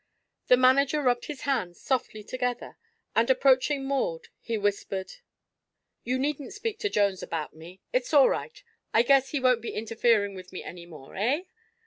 [0.47, 2.75] The manager rubbed his hands softly together
[3.15, 5.13] and, approaching Maud, he whispered:
[6.03, 7.81] "You needn't speak to Jones about me.
[7.93, 8.63] It's all right.
[8.95, 11.43] I guess he won't be interfering with me any more, eh?